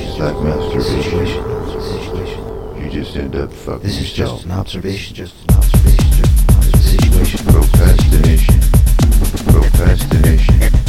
is 0.00 0.18
like 0.18 0.34
You 2.82 2.90
just 2.90 3.16
end 3.16 3.36
up 3.36 3.52
fucking 3.52 3.82
this 3.82 4.00
is 4.00 4.18
yourself. 4.18 4.38
Just 4.38 4.46
an 4.46 4.52
observation. 4.52 5.14
Just 5.16 5.34
an 5.48 5.56
observation. 5.56 6.10
Just 6.12 6.48
an 6.48 6.56
observation. 6.56 7.46
Procrastination. 7.46 8.60
Procrastination. 9.52 10.79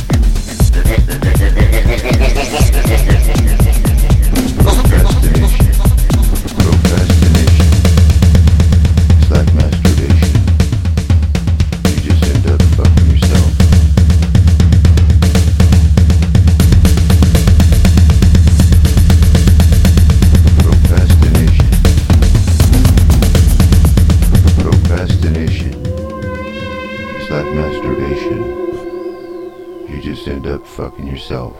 just 30.01 30.27
end 30.27 30.47
up 30.47 30.65
fucking 30.65 31.05
yourself. 31.05 31.55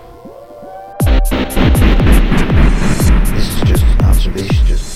This 3.30 3.48
is 3.48 3.62
just 3.62 3.84
an 3.84 4.02
observation, 4.06 4.66
just 4.66 4.91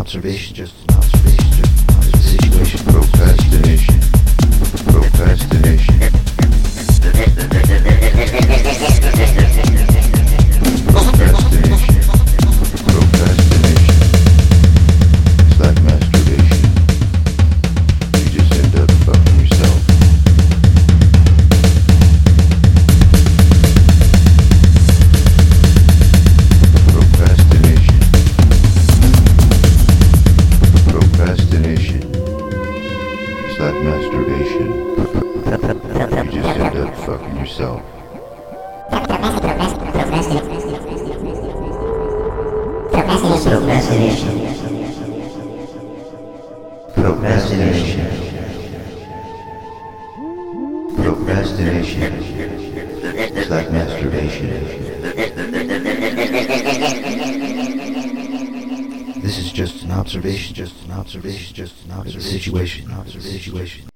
observation, 0.00 0.54
just 0.54 0.74
an 0.88 0.96
observation, 0.96 1.44
just 1.52 1.90
an 1.90 1.96
observation. 1.96 2.52
Situation. 2.52 2.86
Procrastination. 2.86 4.00
Procrastination. 4.86 6.00
Procrastination. 43.80 44.36
Procrastination. 50.96 52.12
It's 53.38 53.50
like 53.50 53.72
masturbation. 53.72 54.48
This 59.22 59.38
is 59.38 59.50
just 59.50 59.84
an 59.84 59.92
observation, 59.92 60.54
just 60.54 60.84
an 60.84 60.92
observation, 60.92 61.54
just 61.54 61.84
an 61.86 61.92
observation, 61.92 62.20
situation, 62.20 62.92
observation. 62.92 63.89